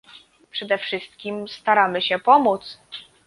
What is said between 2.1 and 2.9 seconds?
pomóc